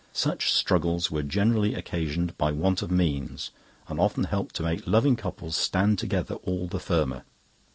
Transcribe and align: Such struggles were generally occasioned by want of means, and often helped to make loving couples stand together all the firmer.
Such 0.13 0.51
struggles 0.51 1.11
were 1.11 1.21
generally 1.21 1.75
occasioned 1.75 2.35
by 2.35 2.51
want 2.51 2.81
of 2.81 2.89
means, 2.89 3.51
and 3.87 3.99
often 3.99 4.23
helped 4.23 4.55
to 4.55 4.63
make 4.63 4.87
loving 4.87 5.15
couples 5.15 5.55
stand 5.55 5.99
together 5.99 6.33
all 6.37 6.65
the 6.65 6.79
firmer. 6.79 7.23